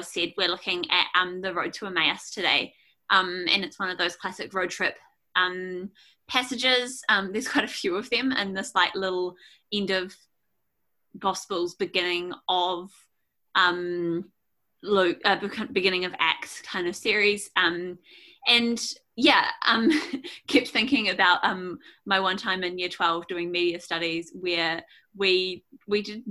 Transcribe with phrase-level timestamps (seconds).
[0.00, 2.72] Dale said, we're looking at um, the road to Emmaus today,
[3.10, 4.96] um, and it's one of those classic road trip
[5.36, 5.90] um,
[6.28, 7.02] passages.
[7.08, 9.34] Um, there's quite a few of them in this like little
[9.72, 10.14] end of
[11.18, 12.90] Gospels, beginning of
[13.54, 14.30] um,
[14.82, 15.36] Luke, uh,
[15.72, 17.98] beginning of Acts kind of series, um,
[18.46, 18.80] and
[19.16, 19.50] yeah,
[20.46, 21.40] kept thinking about
[22.06, 24.82] my one time in year 12 doing media studies where
[25.16, 26.22] we we did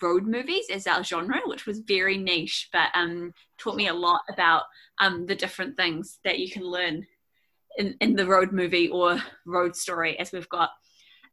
[0.00, 4.22] road movies as our genre, which was very niche, but um, taught me a lot
[4.28, 4.62] about
[4.98, 7.06] um, the different things that you can learn
[7.76, 10.70] in, in the road movie or road story as we've got.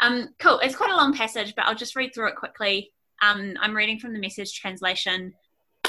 [0.02, 2.92] Um, cool, it's quite a long passage, but I'll just read through it quickly.
[3.22, 5.34] Um, I'm reading from the message translation.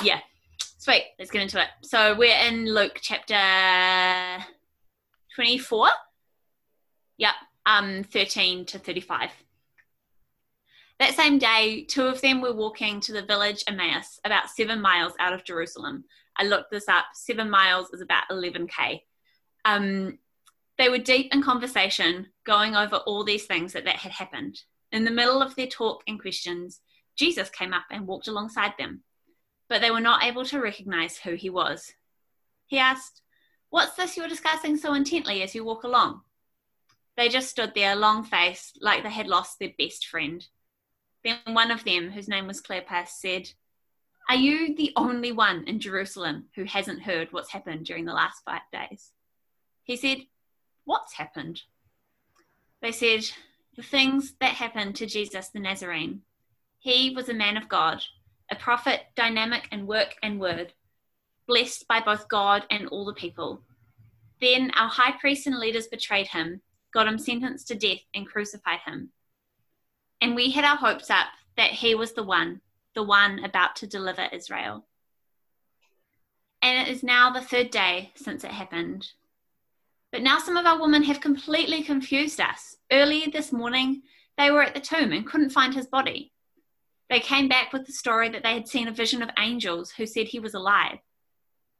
[0.03, 0.21] Yeah,
[0.79, 1.69] sweet, let's get into it.
[1.83, 4.45] So we're in Luke chapter
[5.35, 5.89] 24.
[7.19, 7.35] Yep,
[7.67, 9.31] um, 13 to 35.
[11.01, 15.15] That same day, two of them were walking to the village Emmaus, about seven miles
[15.19, 16.05] out of Jerusalem.
[16.37, 17.07] I looked this up.
[17.15, 19.01] Seven miles is about 11k.
[19.65, 20.19] Um,
[20.77, 24.61] they were deep in conversation, going over all these things that, that had happened.
[24.93, 26.81] In the middle of their talk and questions,
[27.17, 29.03] Jesus came up and walked alongside them,
[29.71, 31.95] but they were not able to recognize who he was.
[32.67, 33.23] He asked,
[33.71, 36.21] What's this you're discussing so intently as you walk along?
[37.17, 40.47] They just stood there, long faced, like they had lost their best friend.
[41.25, 43.51] Then one of them, whose name was Cleopas, said,
[44.29, 48.43] Are you the only one in Jerusalem who hasn't heard what's happened during the last
[48.45, 49.13] five days?
[49.85, 50.19] He said,
[50.85, 51.63] What's happened?
[52.81, 53.25] They said,
[53.77, 56.23] The things that happened to Jesus the Nazarene.
[56.79, 58.03] He was a man of God,
[58.51, 60.73] a prophet, dynamic in work and word,
[61.47, 63.61] blessed by both God and all the people.
[64.41, 66.63] Then our high priests and leaders betrayed him,
[66.95, 69.11] got him sentenced to death, and crucified him.
[70.21, 71.27] And we had our hopes up
[71.57, 72.61] that he was the one,
[72.95, 74.87] the one about to deliver Israel.
[76.63, 79.09] And it is now the third day since it happened.
[80.13, 82.77] But now some of our women have completely confused us.
[82.93, 84.03] Earlier this morning,
[84.37, 86.33] they were at the tomb and couldn't find his body.
[87.09, 90.07] They came back with the story that they had seen a vision of angels who
[90.07, 90.99] said he was alive.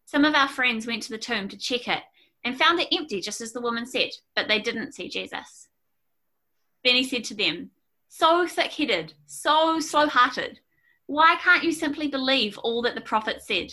[0.07, 2.03] Some of our friends went to the tomb to check it
[2.43, 5.69] and found it empty, just as the woman said, but they didn't see Jesus.
[6.83, 7.71] Then he said to them,
[8.11, 10.59] so thick headed, so slow hearted.
[11.07, 13.73] Why can't you simply believe all that the prophet said?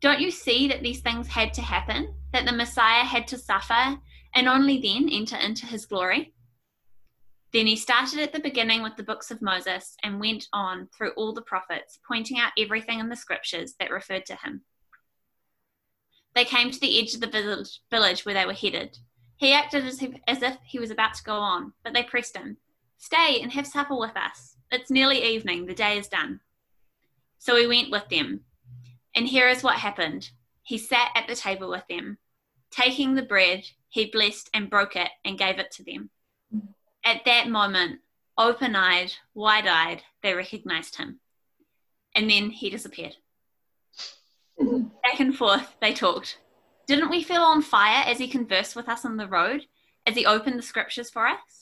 [0.00, 3.98] Don't you see that these things had to happen, that the Messiah had to suffer,
[4.34, 6.32] and only then enter into his glory?
[7.52, 11.10] Then he started at the beginning with the books of Moses and went on through
[11.16, 14.62] all the prophets, pointing out everything in the scriptures that referred to him.
[16.36, 18.96] They came to the edge of the village, where they were headed.
[19.36, 22.58] He acted as if he was about to go on, but they pressed him.
[23.00, 24.56] Stay and have supper with us.
[24.70, 26.40] It's nearly evening, the day is done.
[27.38, 28.42] So we went with them.
[29.16, 30.30] And here is what happened
[30.62, 32.18] he sat at the table with them.
[32.70, 36.10] Taking the bread, he blessed and broke it and gave it to them.
[37.02, 38.00] At that moment,
[38.38, 41.18] open eyed, wide eyed, they recognized him.
[42.14, 43.16] And then he disappeared.
[44.60, 46.38] Back and forth, they talked.
[46.86, 49.66] Didn't we feel on fire as he conversed with us on the road,
[50.06, 51.59] as he opened the scriptures for us?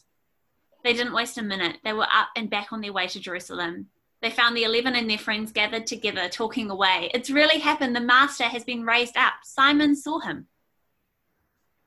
[0.85, 1.79] They didn't waste a minute.
[1.85, 3.89] They were up and back on their way to Jerusalem.
[4.21, 7.11] They found the eleven and their friends gathered together, talking away.
[7.15, 7.95] It's really happened.
[7.95, 9.35] The Master has been raised up.
[9.45, 10.47] Simon saw him.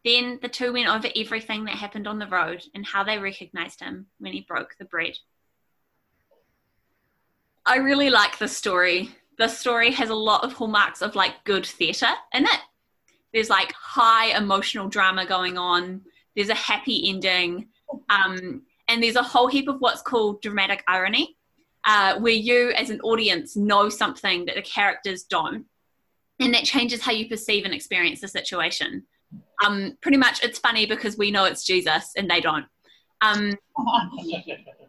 [0.03, 3.81] Then the two went over everything that happened on the road and how they recognized
[3.81, 5.17] him when he broke the bread.
[7.65, 9.11] I really like this story.
[9.37, 12.59] The story has a lot of hallmarks of like good theatre in it.
[13.33, 16.01] There's like high emotional drama going on.
[16.35, 17.67] There's a happy ending.
[18.09, 21.37] Um, and there's a whole heap of what's called dramatic irony,
[21.85, 25.65] uh, where you as an audience know something that the characters don't,
[26.39, 29.03] and that changes how you perceive and experience the situation.
[29.65, 32.65] Um, pretty much, it's funny because we know it's Jesus and they don't.
[33.21, 33.57] Um,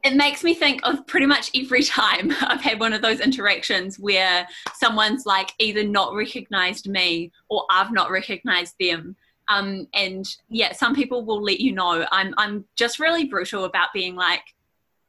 [0.04, 4.00] it makes me think of pretty much every time I've had one of those interactions
[4.00, 9.14] where someone's like either not recognized me or I've not recognized them.
[9.52, 12.06] Um, and yeah, some people will let you know.
[12.10, 14.42] I'm I'm just really brutal about being like,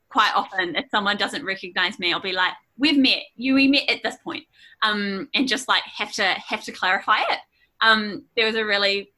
[0.09, 3.23] quite often if someone doesn't recognize me, I'll be like, "We've met.
[3.35, 4.43] You we met at this point,"
[4.83, 7.39] um, and just like have to have to clarify it.
[7.81, 9.13] Um, there was a really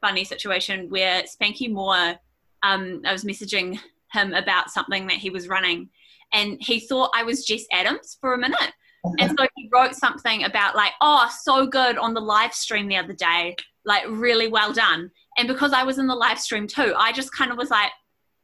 [0.00, 2.16] funny situation where Spanky Moore,
[2.62, 3.78] um, I was messaging
[4.12, 5.88] him about something that he was running,
[6.32, 8.72] and he thought I was Jess Adams for a minute.
[9.20, 12.96] And so he wrote something about like, oh, so good on the live stream the
[12.96, 13.54] other day
[13.88, 15.10] like really well done.
[15.38, 17.90] And because I was in the live stream too, I just kind of was like,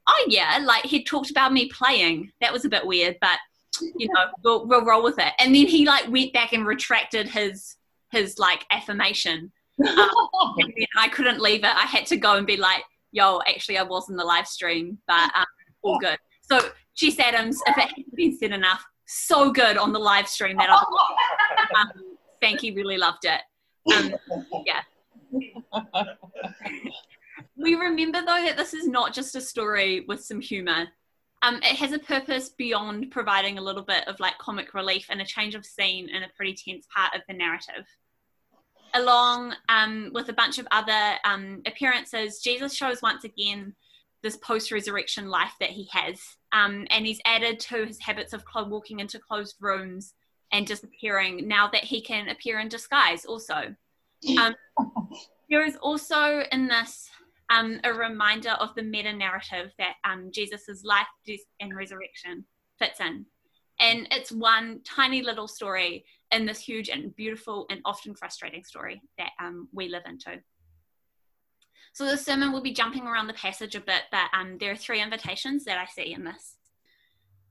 [0.08, 2.32] oh yeah, like he talked about me playing.
[2.40, 3.38] That was a bit weird, but
[3.96, 5.32] you know, we'll, we'll roll with it.
[5.38, 7.76] And then he like went back and retracted his
[8.10, 9.52] his like affirmation.
[9.86, 10.10] Um,
[10.96, 11.74] I couldn't leave it.
[11.74, 14.98] I had to go and be like, yo, actually, I was in the live stream,
[15.06, 15.44] but um,
[15.82, 16.16] all good.
[16.42, 16.60] So,
[16.96, 20.70] Jess Adams, if it hasn't been said enough, so good on the live stream that
[20.70, 20.74] I
[21.80, 23.40] um, Spanky really loved it.
[23.92, 24.14] Um,
[24.64, 24.82] yeah.
[27.56, 30.86] We remember though that this is not just a story with some humor.
[31.42, 35.20] Um, it has a purpose beyond providing a little bit of like comic relief and
[35.20, 37.84] a change of scene in a pretty tense part of the narrative.
[38.94, 43.74] Along um, with a bunch of other um, appearances, Jesus shows once again
[44.22, 46.18] this post resurrection life that he has.
[46.52, 50.14] Um, and he's added to his habits of walking into closed rooms
[50.50, 53.74] and disappearing now that he can appear in disguise, also.
[54.38, 54.54] Um,
[55.50, 57.08] there is also in this
[57.50, 62.44] um, a reminder of the meta narrative that um, Jesus' life, death, and resurrection
[62.78, 63.26] fits in.
[63.80, 69.02] And it's one tiny little story in this huge and beautiful and often frustrating story
[69.18, 70.40] that um, we live into.
[71.92, 74.76] So the sermon will be jumping around the passage a bit, but um, there are
[74.76, 76.56] three invitations that I see in this.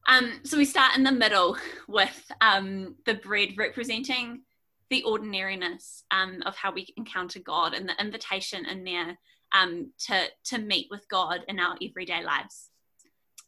[0.07, 1.57] Um, so we start in the middle
[1.87, 4.41] with um, the bread representing
[4.89, 9.17] the ordinariness um, of how we encounter God and the invitation in there
[9.53, 12.69] um, to, to meet with God in our everyday lives.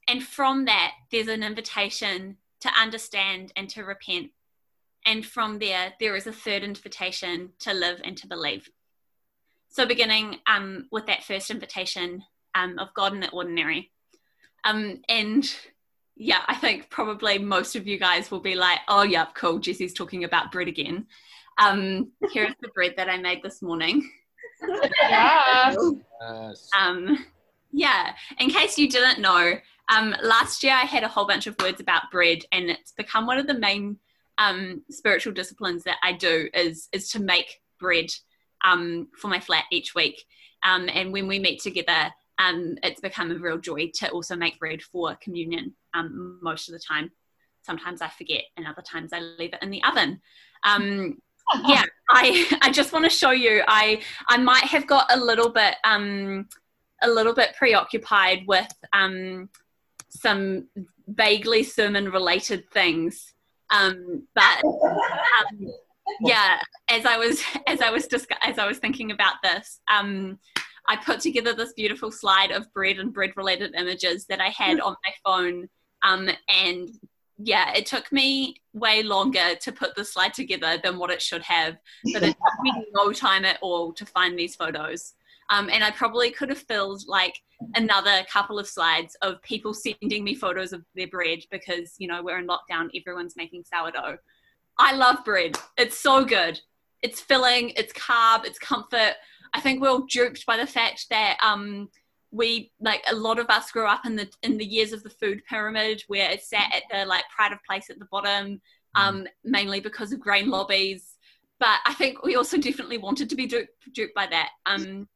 [0.08, 4.32] And from that, there's an invitation to understand and to repent.
[5.06, 8.70] And from there, there is a third invitation to live and to believe.
[9.70, 12.24] So, beginning um, with that first invitation
[12.56, 13.92] um, of God in the ordinary.
[14.64, 15.44] Um, and
[16.16, 19.60] yeah, I think probably most of you guys will be like, oh, yeah, cool.
[19.60, 21.08] Jesse's talking about bread again.
[21.58, 24.10] Um, here's the bread that I made this morning.
[25.02, 25.78] yes.
[26.78, 27.26] Um,
[27.72, 29.56] yeah, in case you didn't know,
[29.94, 33.26] um, last year I had a whole bunch of words about bread, and it's become
[33.26, 33.98] one of the main
[34.38, 38.08] um, spiritual disciplines that I do is is to make bread
[38.64, 40.26] um, for my flat each week.
[40.64, 44.60] Um, and when we meet together, um, it's become a real joy to also make
[44.60, 47.12] bread for communion um, most of the time.
[47.62, 50.22] Sometimes I forget, and other times I leave it in the oven.
[50.64, 51.18] Um,
[51.68, 53.64] yeah, I I just want to show you.
[53.68, 56.48] I I might have got a little bit um
[57.02, 59.50] a little bit preoccupied with um
[60.10, 60.68] some
[61.08, 63.34] vaguely sermon related things.
[63.70, 65.72] Um, but um,
[66.22, 66.60] yeah,
[66.90, 70.40] as I was as I was discuss- as I was thinking about this, um,
[70.88, 74.80] I put together this beautiful slide of bread and bread related images that I had
[74.80, 75.68] on my phone.
[76.04, 76.90] Um, and
[77.38, 81.44] yeah, it took me way longer to put the slide together than what it should
[81.44, 81.78] have,
[82.14, 85.14] but it took me no time at all to find these photos.
[85.50, 87.36] Um, and I probably could have filled like
[87.76, 92.24] another couple of slides of people sending me photos of their bread because, you know,
[92.24, 94.18] we're in lockdown, everyone's making sourdough.
[94.78, 95.58] I love bread.
[95.78, 96.60] It's so good.
[97.02, 99.14] It's filling, it's carb, it's comfort.
[99.54, 101.90] I think we're all duped by the fact that um,
[102.32, 105.10] we like a lot of us grew up in the in the years of the
[105.10, 108.62] food pyramid where it sat at the like pride of place at the bottom
[108.96, 109.28] um, mm.
[109.44, 111.18] mainly because of grain lobbies.
[111.60, 114.50] But i think we also definitely wanted to be duped, duped by that.
[114.66, 115.08] Um,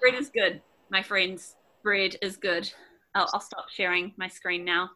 [0.00, 0.60] bread is good
[0.92, 1.56] my friends.
[1.82, 2.70] Bread is good.
[3.14, 4.90] I'll, I'll stop sharing my screen now.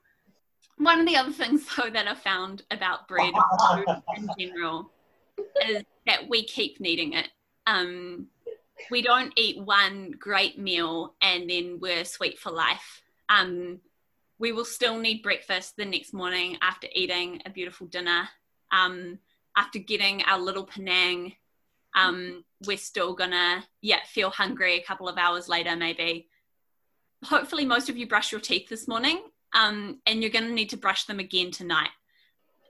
[0.76, 3.32] One of the other things though that i found about bread
[4.16, 4.92] in general
[5.66, 7.28] is that we keep needing it.
[7.66, 8.28] Um,
[8.90, 13.02] we don't eat one great meal and then we're sweet for life.
[13.28, 13.80] Um,
[14.38, 18.28] we will still need breakfast the next morning after eating a beautiful dinner.
[18.71, 19.18] Um,
[19.56, 21.33] after getting our little Penang,
[21.95, 26.28] um, we're still gonna yeah feel hungry a couple of hours later maybe.
[27.25, 29.23] Hopefully, most of you brush your teeth this morning,
[29.54, 31.90] um, and you're gonna need to brush them again tonight,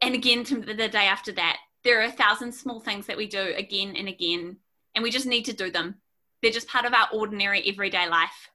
[0.01, 1.59] and again the day after that.
[1.83, 4.59] There are a thousand small things that we do again and again
[4.97, 5.97] and we just need to do them.
[6.43, 8.51] They're just part of our ordinary everyday life.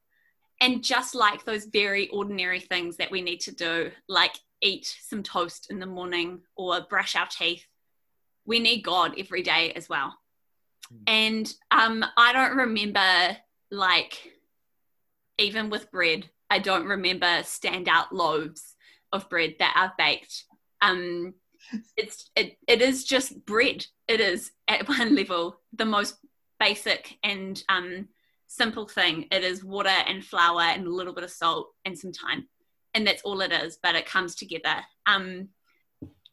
[0.60, 5.24] And just like those very ordinary things that we need to do, like eat some
[5.24, 7.66] toast in the morning or brush our teeth,
[8.46, 10.16] we need God every day as well.
[10.92, 10.98] Mm.
[11.08, 13.38] And um, I don't remember,
[13.72, 14.32] like,
[15.38, 18.76] even with bread, I don't remember standout loaves
[19.14, 20.46] of bread that are baked.
[20.82, 21.36] Um,
[21.98, 23.86] it's it, it is just bread.
[24.08, 26.18] It is at one level the most
[26.62, 28.08] basic and um,
[28.48, 29.26] simple thing.
[29.32, 32.48] It is water and flour and a little bit of salt and some time.
[32.94, 34.76] And that's all it is, but it comes together.
[35.08, 35.50] Um,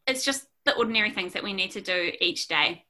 [0.06, 2.84] it's just the ordinary things that we need to do each day.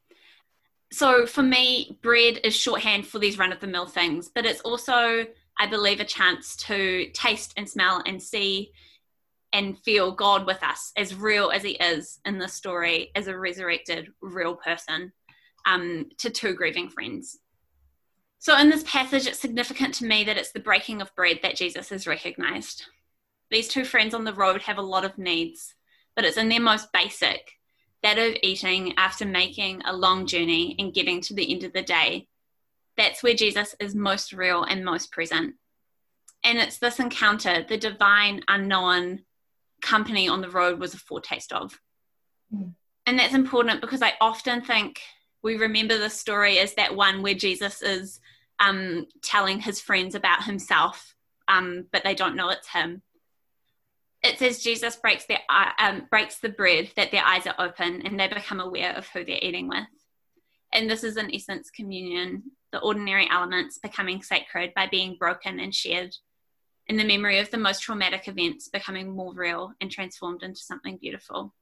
[0.90, 4.62] So for me, bread is shorthand for these run of the mill things, but it's
[4.62, 5.25] also,
[5.59, 8.73] I believe, a chance to taste and smell and see
[9.52, 13.38] and feel God with us as real as He is in the story as a
[13.38, 15.12] resurrected, real person
[15.67, 17.38] um, to two grieving friends.
[18.38, 21.57] So, in this passage, it's significant to me that it's the breaking of bread that
[21.57, 22.87] Jesus is recognized.
[23.50, 25.75] These two friends on the road have a lot of needs,
[26.15, 27.59] but it's in their most basic
[28.03, 31.83] that of eating after making a long journey and getting to the end of the
[31.83, 32.29] day.
[32.97, 35.55] That's where Jesus is most real and most present.
[36.45, 39.23] And it's this encounter, the divine, unknown
[39.83, 41.81] company on the road was a foretaste of.
[42.55, 42.75] Mm.
[43.07, 45.00] And that's important because I often think
[45.42, 48.21] we remember the story as that one where Jesus is
[48.61, 51.14] um, telling his friends about himself,
[51.47, 53.02] um, but they don't know it's him
[54.23, 55.38] it says Jesus breaks their
[55.78, 59.25] um, breaks the bread that their eyes are open and they become aware of who
[59.25, 59.87] they're eating with.
[60.73, 62.42] And this is in essence communion,
[62.73, 66.14] the ordinary elements becoming sacred by being broken and shared,
[66.88, 70.99] in the memory of the most traumatic events becoming more real and transformed into something
[70.99, 71.54] beautiful.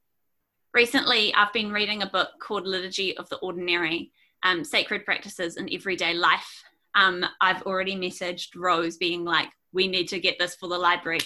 [0.74, 5.72] Recently, I've been reading a book called Liturgy of the Ordinary um, Sacred Practices in
[5.72, 6.64] Everyday Life.
[6.94, 11.20] Um, I've already messaged Rose being like, we need to get this for the library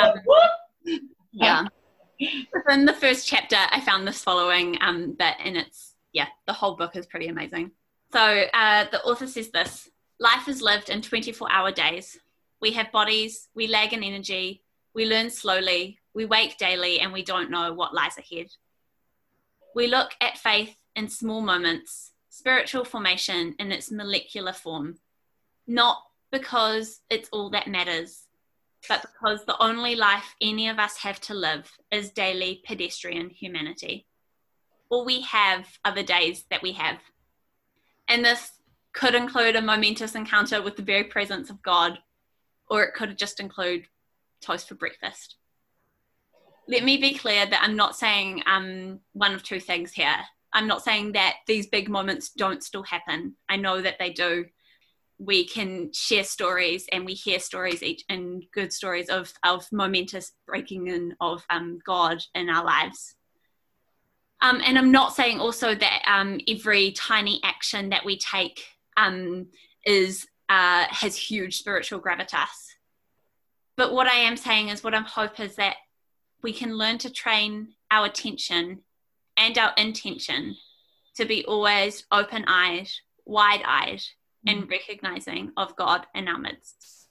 [0.00, 0.12] um,
[1.32, 1.66] yeah.
[2.52, 6.76] Within the first chapter, I found this following um, bit, and it's, yeah, the whole
[6.76, 7.72] book is pretty amazing.
[8.12, 12.18] So uh, the author says this Life is lived in 24 hour days.
[12.60, 14.62] We have bodies, we lag in energy,
[14.94, 18.46] we learn slowly, we wake daily, and we don't know what lies ahead.
[19.76, 25.00] We look at faith in small moments, spiritual formation in its molecular form,
[25.66, 25.98] not
[26.32, 28.22] because it's all that matters,
[28.88, 34.06] but because the only life any of us have to live is daily pedestrian humanity.
[34.88, 36.96] All we have are the days that we have.
[38.08, 38.52] And this
[38.94, 41.98] could include a momentous encounter with the very presence of God,
[42.70, 43.88] or it could just include
[44.40, 45.36] toast for breakfast.
[46.68, 50.16] Let me be clear that I'm not saying um, one of two things here.
[50.52, 53.36] I'm not saying that these big moments don't still happen.
[53.48, 54.46] I know that they do
[55.18, 60.32] we can share stories and we hear stories each and good stories of, of momentous
[60.46, 63.14] breaking in of um, God in our lives.
[64.42, 68.62] Um, and I'm not saying also that um, every tiny action that we take
[68.96, 69.46] um,
[69.84, 72.74] is uh, has huge spiritual gravitas.
[73.76, 75.76] But what I am saying is, what I hope is that
[76.46, 78.78] we can learn to train our attention
[79.36, 80.54] and our intention
[81.16, 82.86] to be always open eyed,
[83.24, 84.00] wide eyed,
[84.46, 84.70] and mm.
[84.70, 87.08] recognizing of God in our midst.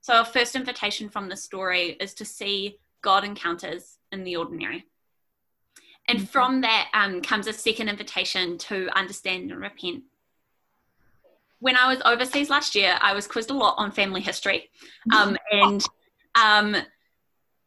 [0.00, 4.84] So, our first invitation from the story is to see God encounters in the ordinary.
[6.08, 6.26] And mm-hmm.
[6.26, 10.02] from that um, comes a second invitation to understand and repent.
[11.60, 14.70] When I was overseas last year, I was quizzed a lot on family history
[15.14, 15.84] um, and
[16.34, 16.76] um,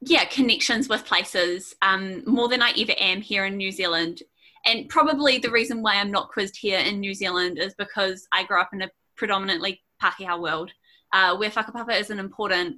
[0.02, 4.22] yeah, connections with places um, more than I ever am here in New Zealand
[4.68, 8.44] and probably the reason why I'm not quizzed here in New Zealand is because I
[8.44, 10.72] grew up in a predominantly Pākehā world,
[11.14, 12.78] uh, where whakapapa isn't important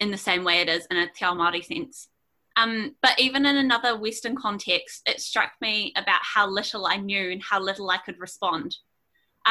[0.00, 2.08] in the same way it is in a Te Ao Māori sense.
[2.56, 7.30] Um, but even in another Western context, it struck me about how little I knew
[7.30, 8.76] and how little I could respond.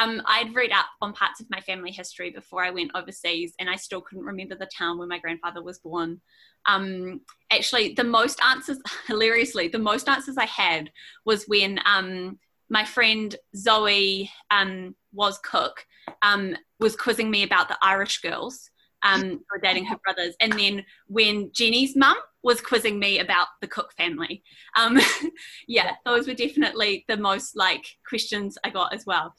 [0.00, 3.68] Um, I'd read up on parts of my family history before I went overseas, and
[3.68, 6.20] I still couldn't remember the town where my grandfather was born.
[6.66, 10.90] Um, actually, the most answers, hilariously, the most answers I had
[11.26, 12.38] was when um,
[12.70, 15.84] my friend Zoe um, was cook,
[16.22, 18.70] um, was quizzing me about the Irish girls
[19.02, 23.48] um, who were dating her brothers, and then when Jenny's mum was quizzing me about
[23.60, 24.42] the Cook family.
[24.74, 24.98] Um,
[25.68, 29.34] yeah, those were definitely the most like questions I got as well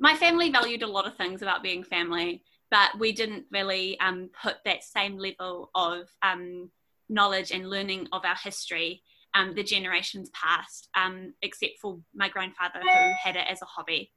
[0.00, 4.30] my family valued a lot of things about being family, but we didn't really um,
[4.42, 6.70] put that same level of um,
[7.08, 9.02] knowledge and learning of our history
[9.34, 14.10] um, the generations past, um, except for my grandfather who had it as a hobby.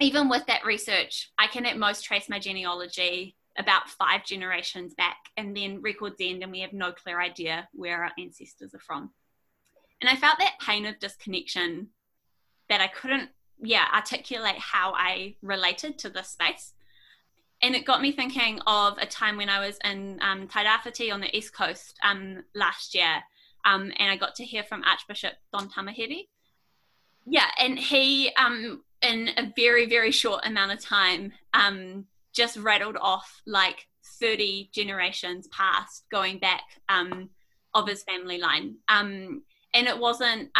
[0.00, 5.16] Even with that research, I can at most trace my genealogy about five generations back,
[5.36, 9.10] and then records end, and we have no clear idea where our ancestors are from.
[10.00, 11.88] And I felt that pain of disconnection
[12.68, 13.30] that I couldn't
[13.60, 16.72] yeah articulate how I related to this space.
[17.62, 21.20] And it got me thinking of a time when I was in um, Tairāwhiti on
[21.20, 23.22] the east coast um, last year,
[23.64, 26.26] um, and I got to hear from Archbishop Don Tamihere.
[27.24, 32.98] Yeah, and he, um, in a very very short amount of time, um, just rattled
[33.00, 33.86] off like
[34.20, 37.30] 30 generations past, going back um,
[37.72, 38.76] of his family line.
[38.88, 39.42] and
[39.88, 40.50] it wasn't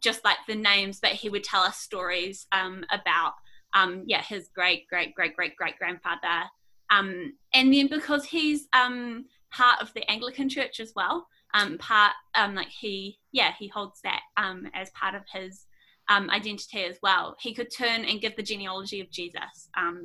[0.00, 3.34] just like the names, but he would tell us stories um, about,
[3.74, 6.44] um, yeah, his great, great, great, great, great grandfather.
[6.90, 11.26] Um, and then because he's um, part of the Anglican Church as well.
[11.54, 15.66] Um, part um, like he, yeah, he holds that um, as part of his
[16.08, 17.36] um, identity as well.
[17.40, 20.02] He could turn and give the genealogy of Jesus um,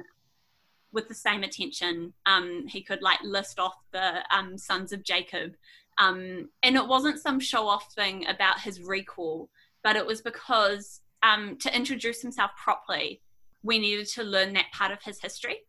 [0.92, 2.14] with the same attention.
[2.26, 5.54] Um, he could like list off the um, sons of Jacob.
[5.98, 9.50] Um, and it wasn't some show off thing about his recall,
[9.84, 13.22] but it was because um, to introduce himself properly,
[13.64, 15.62] we needed to learn that part of his history.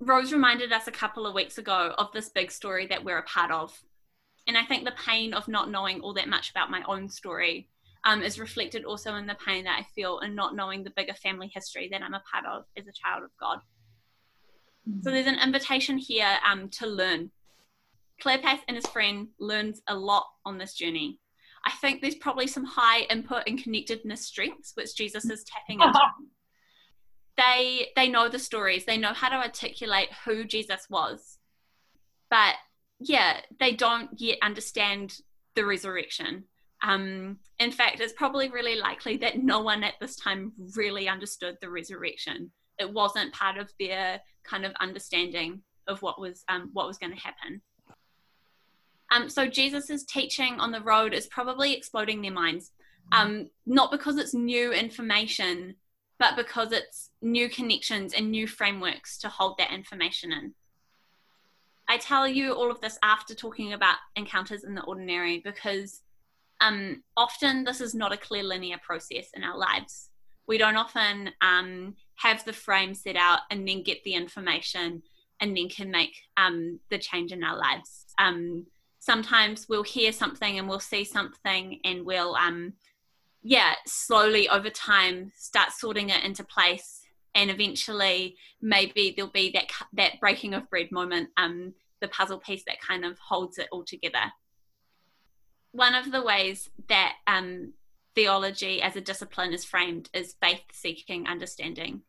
[0.00, 3.24] Rose reminded us a couple of weeks ago of this big story that we're a
[3.24, 3.78] part of.
[4.46, 7.68] And I think the pain of not knowing all that much about my own story
[8.04, 11.14] um, is reflected also in the pain that I feel in not knowing the bigger
[11.14, 13.58] family history that I'm a part of as a child of God.
[14.88, 15.02] Mm-hmm.
[15.02, 17.30] So there's an invitation here um, to learn.
[18.22, 21.18] Cleopas and his friend learns a lot on this journey.
[21.68, 26.00] I think there's probably some high input and connectedness strengths which Jesus is tapping into.
[27.36, 31.36] they they know the stories, they know how to articulate who Jesus was,
[32.30, 32.54] but
[33.00, 35.18] yeah, they don't yet understand
[35.56, 36.44] the resurrection.
[36.82, 41.58] Um, in fact, it's probably really likely that no one at this time really understood
[41.60, 42.50] the resurrection.
[42.78, 47.14] It wasn't part of their kind of understanding of what was um, what was going
[47.14, 47.60] to happen.
[49.10, 52.72] Um, so Jesus's teaching on the road is probably exploding their minds,
[53.12, 55.76] um, not because it's new information,
[56.18, 60.54] but because it's new connections and new frameworks to hold that information in.
[61.88, 66.02] I tell you all of this after talking about encounters in the ordinary because
[66.60, 70.10] um, often this is not a clear linear process in our lives.
[70.46, 75.02] We don't often um, have the frame set out and then get the information
[75.40, 78.06] and then can make um, the change in our lives.
[79.08, 82.74] Sometimes we'll hear something and we'll see something and we'll, um,
[83.42, 87.02] yeah, slowly over time start sorting it into place.
[87.34, 92.64] And eventually, maybe there'll be that that breaking of bread moment, um, the puzzle piece
[92.66, 94.32] that kind of holds it all together
[95.72, 97.72] one of the ways that um,
[98.14, 102.02] theology as a discipline is framed is faith seeking understanding.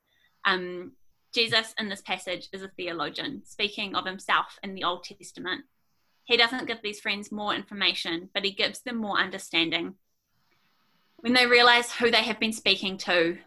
[0.45, 0.93] Um,
[1.33, 5.65] Jesus in this passage is a theologian, speaking of himself in the Old Testament.
[6.29, 9.95] He doesn't give these friends more information, but he gives them more understanding.
[11.21, 13.39] When they realize who they have been speaking to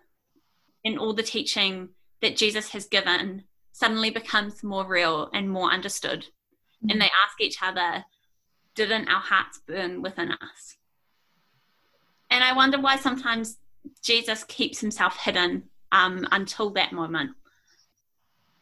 [0.85, 1.91] and all the teaching
[2.23, 6.23] that Jesus has given suddenly becomes more real and more understood.
[6.23, 6.91] Mm-hmm.
[6.91, 8.05] And they ask each other,
[8.75, 10.77] didn't our hearts burn within us?
[12.33, 13.59] And I wonder why sometimes
[14.03, 17.31] Jesus keeps himself hidden um, until that moment.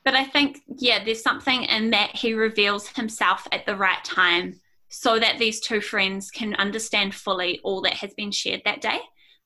[0.04, 4.58] But I think, yeah, there's something in that he reveals himself at the right time
[4.88, 8.98] so that these two friends can understand fully all that has been shared that day.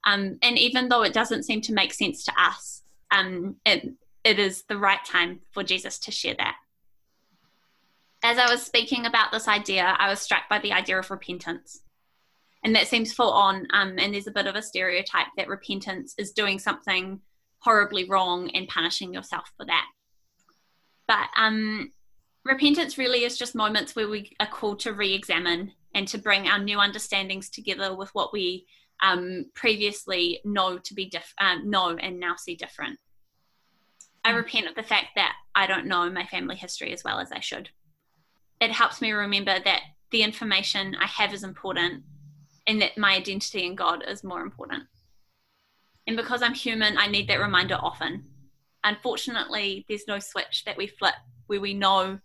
[0.06, 4.38] Um, and even though it doesn't seem to make sense to us, um, it, it
[4.38, 6.56] is the right time for Jesus to share that
[8.24, 11.82] as I was speaking about this idea, I was struck by the idea of repentance.
[12.64, 13.66] And that seems full on.
[13.74, 17.20] Um, and there's a bit of a stereotype that repentance is doing something
[17.58, 19.84] horribly wrong and punishing yourself for that.
[21.06, 21.92] But um,
[22.44, 26.48] repentance really is just moments where we are called to re examine and to bring
[26.48, 28.66] our new understandings together with what we
[29.02, 32.98] um, previously know to be diff- uh, know and now see different.
[34.24, 37.30] I repent of the fact that I don't know my family history as well as
[37.30, 37.68] I should
[38.60, 42.02] it helps me remember that the information I have is important
[42.66, 44.84] and that my identity in God is more important.
[46.06, 48.24] And because I'm human, I need that reminder often.
[48.84, 51.14] Unfortunately, there's no switch that we flip
[51.46, 52.18] where we know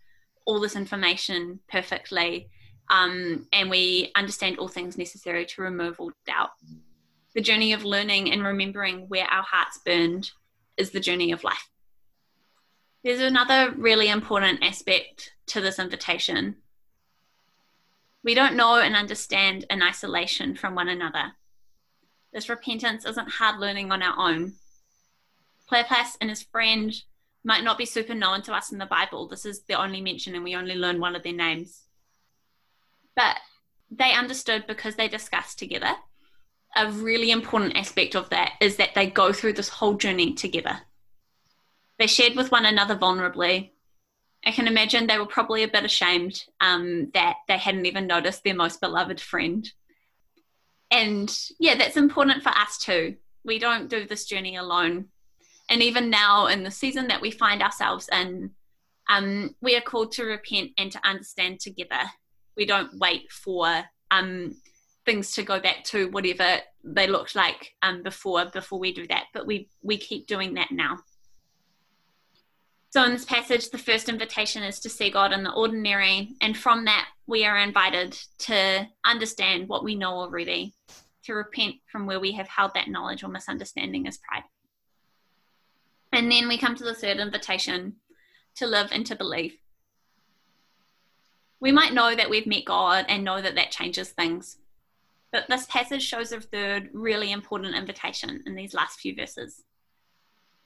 [0.46, 2.50] all this information perfectly
[2.90, 6.50] um, and we understand all things necessary to remove all doubt.
[7.36, 10.32] The journey of learning and remembering where our hearts burned
[10.78, 11.70] is the journey of life.
[13.04, 16.58] There's another really important aspect to this invitation.
[18.24, 21.34] We don't know and understand in isolation from one another.
[22.34, 24.54] This repentance isn't hard learning on our own.
[25.70, 26.94] Cleopas and his friend
[27.44, 29.28] might not be super known to us in the Bible.
[29.28, 31.84] This is the only mention, and we only learn one of their names.
[33.16, 33.38] But
[33.92, 35.94] they understood because they discussed together.
[36.76, 40.82] A really important aspect of that is that they go through this whole journey together.
[41.98, 43.72] They shared with one another vulnerably.
[44.46, 48.44] I can imagine they were probably a bit ashamed um, that they hadn't even noticed
[48.44, 49.70] their most beloved friend.
[50.92, 53.18] And yeah, that's important for us too.
[53.44, 55.10] We don't do this journey alone.
[55.70, 58.52] And even now, in the season that we find ourselves in,
[59.10, 62.02] um, we are called to repent and to understand together.
[62.58, 64.56] We don't wait for um,
[65.06, 69.26] things to go back to whatever they looked like um, before before we do that,
[69.34, 71.00] but we we keep doing that now.
[72.92, 76.58] So, in this passage, the first invitation is to see God in the ordinary, and
[76.58, 80.74] from that, we are invited to understand what we know already,
[81.26, 84.44] to repent from where we have held that knowledge or misunderstanding as pride.
[86.12, 87.96] And then we come to the third invitation
[88.56, 89.58] to live and to believe.
[91.60, 94.58] We might know that we've met God and know that that changes things.
[95.32, 99.64] But this passage shows a third really important invitation in these last few verses.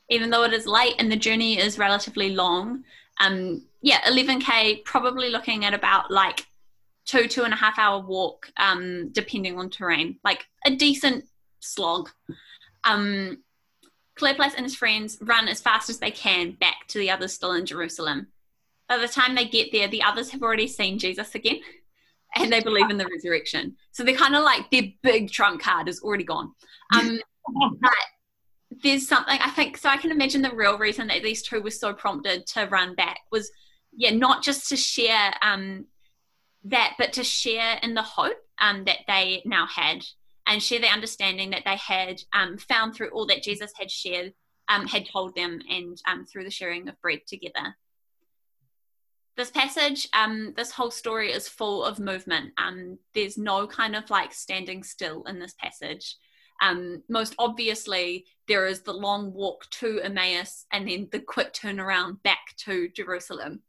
[0.09, 2.83] Even though it is late and the journey is relatively long,
[3.19, 6.45] um, yeah, 11k, probably looking at about like
[7.05, 11.25] two, two and a half hour walk, um, depending on terrain, like a decent
[11.59, 12.09] slog.
[12.83, 13.42] Um,
[14.17, 17.53] Cleopas and his friends run as fast as they can back to the others still
[17.53, 18.27] in Jerusalem.
[18.87, 21.59] By the time they get there, the others have already seen Jesus again
[22.35, 23.75] and they believe in the resurrection.
[23.91, 26.51] So they're kind of like their big trump card is already gone.
[26.95, 27.19] Um,
[27.79, 27.91] but
[28.81, 29.89] there's something I think so.
[29.89, 33.19] I can imagine the real reason that these two were so prompted to run back
[33.31, 33.51] was,
[33.95, 35.85] yeah, not just to share um,
[36.65, 40.03] that, but to share in the hope um, that they now had
[40.47, 44.33] and share the understanding that they had um, found through all that Jesus had shared,
[44.67, 47.75] um, had told them, and um, through the sharing of bread together.
[49.35, 52.51] This passage, um, this whole story is full of movement.
[52.57, 56.17] Um, there's no kind of like standing still in this passage.
[56.61, 62.21] Um, most obviously, there is the long walk to Emmaus and then the quick turnaround
[62.23, 63.63] back to Jerusalem.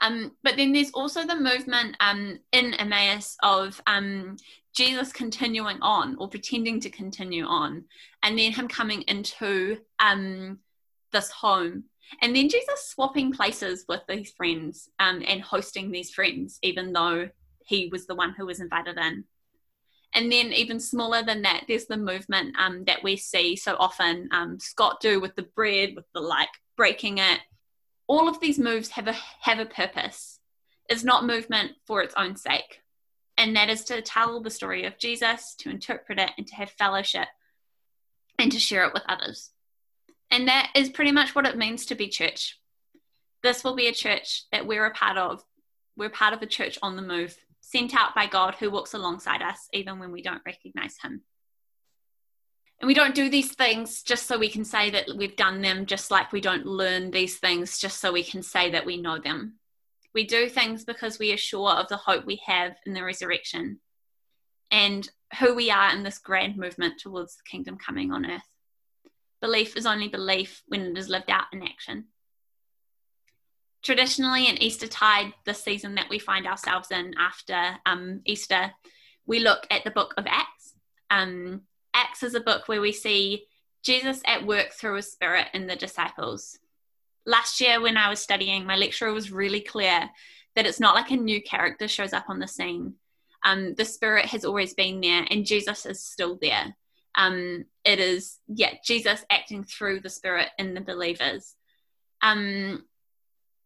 [0.00, 4.36] Um, but then there's also the movement um, in Emmaus of um,
[4.74, 7.84] Jesus continuing on or pretending to continue on,
[8.22, 10.58] and then him coming into um,
[11.12, 11.84] this home.
[12.20, 17.30] And then Jesus swapping places with these friends um, and hosting these friends, even though
[17.64, 19.24] he was the one who was invited in.
[20.16, 24.28] And then, even smaller than that, there's the movement um, that we see so often
[24.32, 27.40] um, Scott do with the bread, with the like breaking it.
[28.06, 30.38] All of these moves have a have a purpose.
[30.88, 32.80] It's not movement for its own sake
[33.36, 36.70] and that is to tell the story of Jesus, to interpret it, and to have
[36.70, 37.28] fellowship
[38.38, 39.50] and to share it with others.
[40.30, 42.58] And that is pretty much what it means to be church.
[43.42, 45.44] This will be a church that we're a part of.
[45.96, 49.42] We're part of a church on the move, sent out by God who walks alongside
[49.42, 51.22] us, even when we don't recognize Him.
[52.80, 55.86] And we don't do these things just so we can say that we've done them,
[55.86, 59.18] just like we don't learn these things just so we can say that we know
[59.18, 59.54] them.
[60.14, 63.80] We do things because we are sure of the hope we have in the resurrection
[64.70, 65.08] and
[65.40, 68.48] who we are in this grand movement towards the kingdom coming on earth.
[69.40, 72.06] Belief is only belief when it is lived out in action.
[73.82, 78.72] Traditionally, in Eastertide, the season that we find ourselves in after um, Easter,
[79.26, 80.74] we look at the book of Acts.
[81.10, 83.46] Um, Acts is a book where we see
[83.82, 86.58] Jesus at work through his spirit in the disciples
[87.26, 90.10] last year when I was studying, my lecturer was really clear
[90.56, 92.94] that it's not like a new character shows up on the scene.
[93.44, 96.76] Um, the spirit has always been there, and Jesus is still there.
[97.14, 101.54] Um, it is, yeah, Jesus acting through the spirit in the believers.
[102.22, 102.84] Um,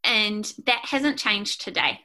[0.04, 2.00] and that hasn't changed today.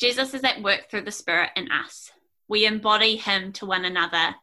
[0.00, 2.10] Jesus is at work through the spirit in us.
[2.48, 4.34] We embody him to one another.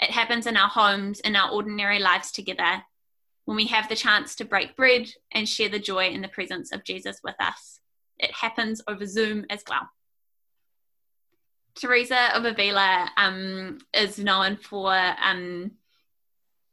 [0.00, 2.82] It happens in our homes, in our ordinary lives together
[3.48, 6.70] when we have the chance to break bread and share the joy in the presence
[6.70, 7.80] of Jesus with us.
[8.18, 9.88] It happens over Zoom as well.
[11.74, 15.70] Teresa of Avila um, is known for, um,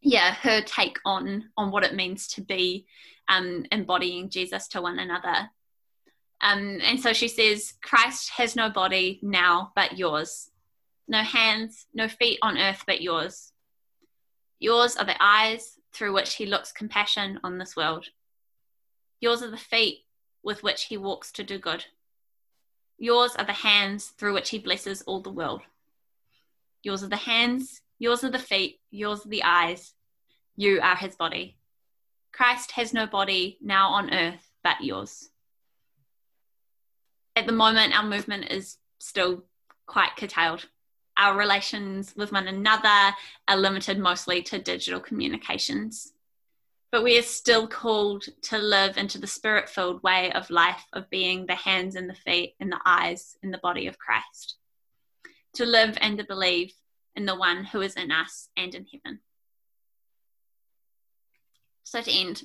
[0.02, 2.86] yeah, her take on on what it means to be
[3.30, 5.50] um, embodying Jesus to one another.
[6.42, 10.50] Um, and so she says, Christ has no body now but yours,
[11.08, 13.54] no hands, no feet on earth but yours.
[14.60, 18.08] Yours are the eyes, through which he looks compassion on this world.
[19.22, 20.06] Yours are the feet
[20.44, 21.86] with which he walks to do good.
[22.98, 25.62] Yours are the hands through which he blesses all the world.
[26.84, 29.94] Yours are the hands, yours are the feet, yours are the eyes.
[30.56, 31.58] You are his body.
[32.32, 35.30] Christ has no body now on earth but yours.
[37.36, 39.44] At the moment, our movement is still
[39.86, 40.68] quite curtailed
[41.18, 43.16] our relations with one another
[43.48, 46.14] are limited mostly to digital communications.
[46.92, 51.10] But we are still called to live into the spirit filled way of life of
[51.10, 54.56] being the hands and the feet and the eyes in the body of Christ.
[55.56, 56.74] To live and to believe
[57.16, 59.20] in the one who is in us and in heaven.
[61.84, 62.44] So, to end,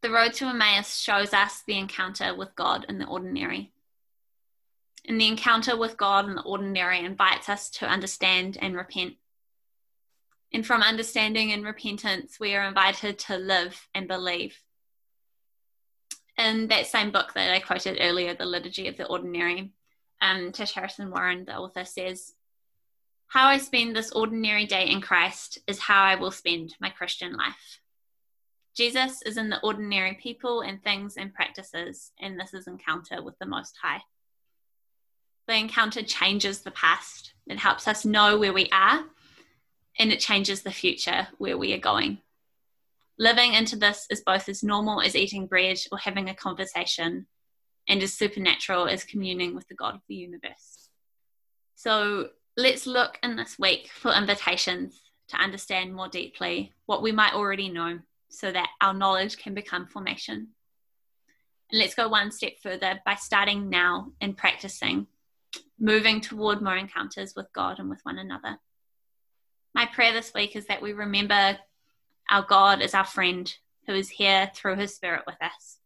[0.00, 3.72] the road to Emmaus shows us the encounter with God in the ordinary.
[5.06, 9.14] And the encounter with God in the ordinary invites us to understand and repent.
[10.52, 14.62] And from understanding and repentance, we are invited to live and believe.
[16.38, 19.72] in that same book that I quoted earlier, The Liturgy of the Ordinary,
[20.20, 22.34] um, Tish Harrison Warren, the author, says,
[23.26, 27.36] How I spend this ordinary day in Christ is how I will spend my Christian
[27.36, 27.80] life.
[28.76, 33.36] Jesus is in the ordinary people and things and practices, and this is encounter with
[33.40, 34.02] the Most High.
[35.48, 39.02] The encounter changes the past, it helps us know where we are,
[39.98, 42.18] and it changes the future where we are going.
[43.18, 47.26] Living into this is both as normal as eating bread or having a conversation,
[47.88, 50.90] and as supernatural as communing with the God of the universe.
[51.76, 57.32] So let's look in this week for invitations to understand more deeply what we might
[57.32, 60.48] already know so that our knowledge can become formation.
[61.70, 65.06] And let's go one step further by starting now and practicing,
[65.78, 68.58] moving toward more encounters with God and with one another.
[69.74, 71.58] My prayer this week is that we remember
[72.30, 73.52] our God is our friend
[73.86, 75.78] who is here through his spirit with us.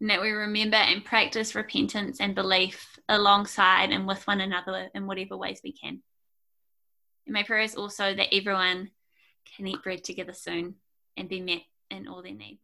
[0.00, 5.06] And that we remember and practice repentance and belief alongside and with one another in
[5.06, 6.02] whatever ways we can.
[7.26, 8.90] And my prayer is also that everyone
[9.56, 10.74] can eat bread together soon
[11.16, 12.60] and be met in all their needs.